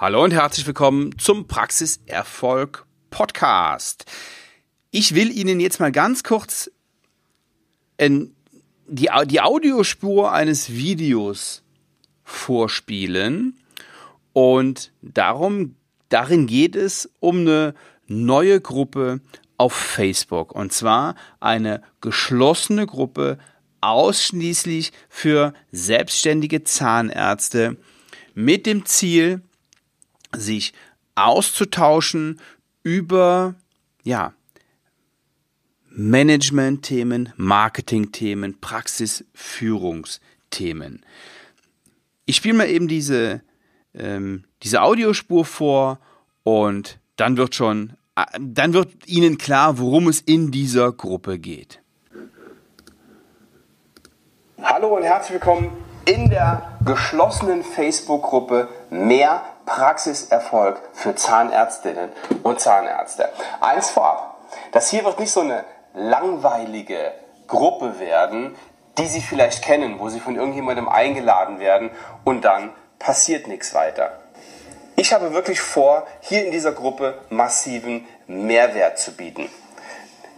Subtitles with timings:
[0.00, 4.04] Hallo und herzlich willkommen zum Praxiserfolg Podcast.
[4.92, 6.70] Ich will Ihnen jetzt mal ganz kurz
[7.98, 8.30] die,
[8.86, 11.64] die Audiospur eines Videos
[12.22, 13.58] vorspielen
[14.34, 15.74] und darum,
[16.10, 17.74] darin geht es um eine
[18.06, 19.20] neue Gruppe
[19.56, 23.36] auf Facebook und zwar eine geschlossene Gruppe
[23.80, 27.78] ausschließlich für selbstständige Zahnärzte
[28.34, 29.42] mit dem Ziel,
[30.36, 30.72] sich
[31.14, 32.40] auszutauschen
[32.82, 33.54] über,
[34.02, 34.34] ja,
[35.90, 41.04] Management-Themen, Marketing-Themen, Praxisführungsthemen.
[42.24, 43.42] Ich spiele mal eben diese,
[43.94, 45.98] ähm, diese Audiospur vor
[46.44, 51.80] und dann wird schon, äh, dann wird Ihnen klar, worum es in dieser Gruppe geht.
[54.62, 55.70] Hallo und herzlich willkommen
[56.04, 62.10] in der geschlossenen Facebook-Gruppe Mehr Praxiserfolg für Zahnärztinnen
[62.42, 63.28] und Zahnärzte.
[63.60, 64.38] Eins vorab,
[64.72, 67.12] das hier wird nicht so eine langweilige
[67.46, 68.56] Gruppe werden,
[68.96, 71.90] die Sie vielleicht kennen, wo Sie von irgendjemandem eingeladen werden
[72.24, 74.18] und dann passiert nichts weiter.
[74.96, 79.48] Ich habe wirklich vor, hier in dieser Gruppe massiven Mehrwert zu bieten.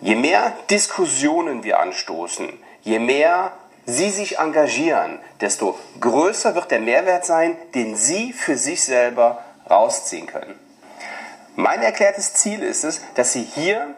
[0.00, 3.52] Je mehr Diskussionen wir anstoßen, je mehr
[3.86, 10.26] Sie sich engagieren, desto größer wird der Mehrwert sein, den Sie für sich selber rausziehen
[10.26, 10.58] können.
[11.56, 13.94] Mein erklärtes Ziel ist es, dass Sie hier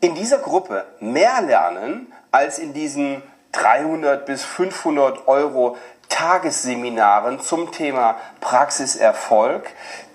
[0.00, 5.76] in dieser Gruppe mehr lernen als in diesen 300 bis 500 Euro
[6.08, 9.68] Tagesseminaren zum Thema Praxiserfolg,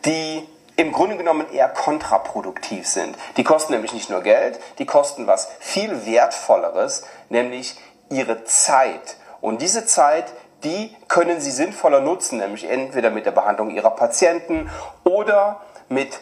[0.06, 3.16] die im Grunde genommen eher kontraproduktiv sind.
[3.38, 7.78] Die kosten nämlich nicht nur Geld, die kosten was viel Wertvolleres, nämlich
[8.14, 9.18] ihre Zeit.
[9.42, 10.26] Und diese Zeit,
[10.64, 14.70] die können Sie sinnvoller nutzen, nämlich entweder mit der Behandlung Ihrer Patienten
[15.04, 16.20] oder mit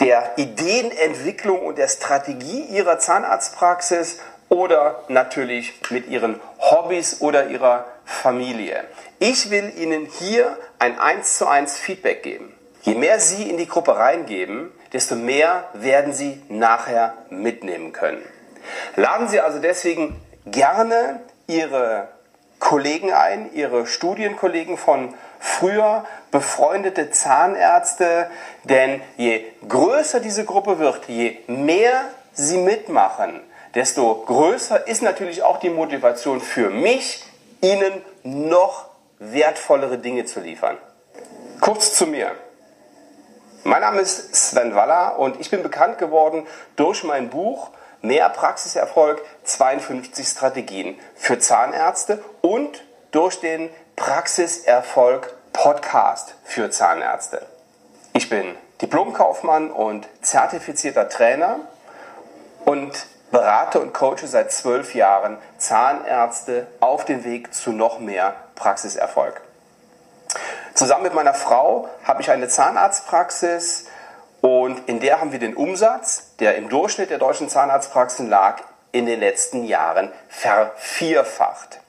[0.00, 8.84] der Ideenentwicklung und der Strategie Ihrer Zahnarztpraxis oder natürlich mit Ihren Hobbys oder Ihrer Familie.
[9.18, 12.54] Ich will Ihnen hier ein 1 zu 1 Feedback geben.
[12.82, 18.22] Je mehr Sie in die Gruppe reingeben, desto mehr werden Sie nachher mitnehmen können.
[18.96, 22.08] Laden Sie also deswegen gerne Ihre
[22.58, 28.30] Kollegen ein, Ihre Studienkollegen von früher, befreundete Zahnärzte,
[28.64, 33.40] denn je größer diese Gruppe wird, je mehr sie mitmachen,
[33.74, 37.24] desto größer ist natürlich auch die Motivation für mich,
[37.60, 38.86] Ihnen noch
[39.18, 40.76] wertvollere Dinge zu liefern.
[41.60, 42.32] Kurz zu mir.
[43.64, 47.70] Mein Name ist Sven Waller und ich bin bekannt geworden durch mein Buch
[48.02, 52.82] Mehr Praxiserfolg, 52 Strategien für Zahnärzte und
[53.12, 57.46] durch den Praxiserfolg Podcast für Zahnärzte.
[58.12, 61.60] Ich bin Diplomkaufmann und zertifizierter Trainer
[62.64, 69.40] und berate und coache seit zwölf Jahren Zahnärzte auf dem Weg zu noch mehr Praxiserfolg.
[70.74, 73.86] Zusammen mit meiner Frau habe ich eine Zahnarztpraxis
[74.72, 79.04] und in der haben wir den Umsatz, der im Durchschnitt der deutschen Zahnarztpraxen lag, in
[79.04, 81.80] den letzten Jahren vervierfacht.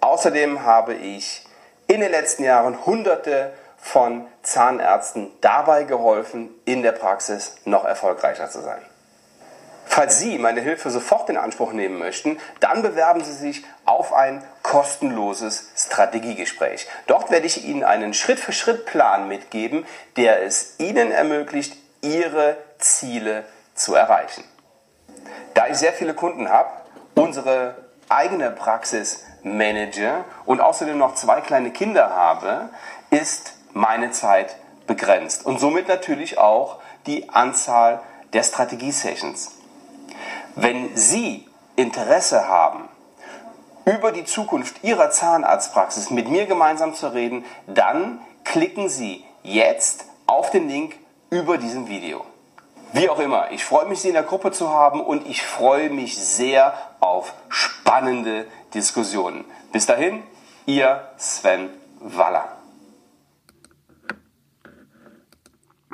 [0.00, 1.46] Außerdem habe ich
[1.86, 8.60] in den letzten Jahren Hunderte von Zahnärzten dabei geholfen, in der Praxis noch erfolgreicher zu
[8.60, 8.82] sein.
[9.84, 14.42] Falls Sie meine Hilfe sofort in Anspruch nehmen möchten, dann bewerben Sie sich auf ein
[14.64, 16.88] kostenloses Strategiegespräch.
[17.06, 19.86] Dort werde ich Ihnen einen Schritt-für-Schritt-Plan mitgeben,
[20.16, 23.44] der es Ihnen ermöglicht, ihre Ziele
[23.74, 24.44] zu erreichen.
[25.54, 26.70] Da ich sehr viele Kunden habe,
[27.14, 27.76] unsere
[28.08, 32.70] eigene Praxis manage und außerdem noch zwei kleine Kinder habe,
[33.10, 34.56] ist meine Zeit
[34.86, 38.00] begrenzt und somit natürlich auch die Anzahl
[38.32, 39.52] der Strategie-Sessions.
[40.54, 42.88] Wenn Sie Interesse haben,
[43.84, 50.50] über die Zukunft Ihrer Zahnarztpraxis mit mir gemeinsam zu reden, dann klicken Sie jetzt auf
[50.50, 50.96] den Link
[51.30, 52.24] über diesem Video.
[52.92, 55.90] Wie auch immer, ich freue mich, Sie in der Gruppe zu haben und ich freue
[55.90, 59.44] mich sehr auf spannende Diskussionen.
[59.72, 60.22] Bis dahin,
[60.66, 61.70] Ihr Sven
[62.00, 62.56] Waller.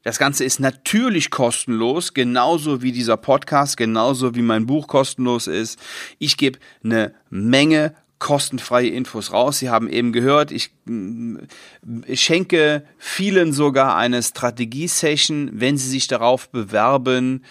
[0.05, 5.79] das Ganze ist natürlich kostenlos, genauso wie dieser Podcast, genauso wie mein Buch kostenlos ist.
[6.19, 9.57] Ich gebe eine Menge kostenfreie Infos raus.
[9.57, 10.69] Sie haben eben gehört, ich,
[12.05, 17.43] ich schenke vielen sogar eine Strategie-Session, wenn sie sich darauf bewerben.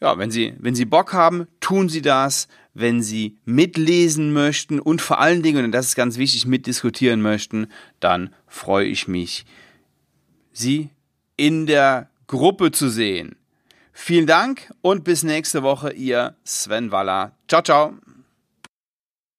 [0.00, 2.46] Ja, wenn Sie, wenn Sie Bock haben, tun Sie das.
[2.72, 7.66] Wenn Sie mitlesen möchten und vor allen Dingen, und das ist ganz wichtig, mitdiskutieren möchten,
[7.98, 9.44] dann freue ich mich,
[10.52, 10.90] Sie
[11.36, 13.36] in der Gruppe zu sehen.
[13.92, 17.32] Vielen Dank und bis nächste Woche, ihr Sven Waller.
[17.48, 17.94] Ciao, ciao.